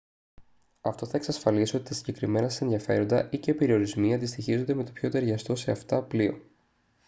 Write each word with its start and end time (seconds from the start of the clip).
αυτό 0.81 1.05
θα 1.05 1.17
εξασφαλίσει 1.17 1.75
ότι 1.75 1.85
τα 1.85 1.93
συγκεκριμένα 1.93 2.49
σας 2.49 2.61
ενδιαφέροντα 2.61 3.29
ή/και 3.31 3.53
περιορισμοί 3.53 4.13
αντιστοιχίζονται 4.13 4.73
με 4.73 4.83
το 4.83 4.91
πιο 4.91 5.09
ταιριαστό 5.09 5.55
σε 5.55 5.71
αυτά 5.71 6.01
πλοίο 6.03 6.41